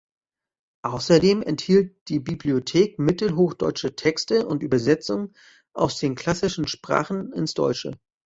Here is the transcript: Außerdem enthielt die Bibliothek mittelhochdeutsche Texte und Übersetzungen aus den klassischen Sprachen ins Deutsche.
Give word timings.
Außerdem 0.81 1.43
enthielt 1.43 1.95
die 2.09 2.19
Bibliothek 2.19 2.97
mittelhochdeutsche 2.97 3.95
Texte 3.95 4.47
und 4.47 4.63
Übersetzungen 4.63 5.35
aus 5.75 5.99
den 5.99 6.15
klassischen 6.15 6.67
Sprachen 6.67 7.31
ins 7.33 7.53
Deutsche. 7.53 7.91